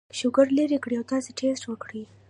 [0.17, 2.03] شوګر لر کړي او تاسو ټېسټ وکړئ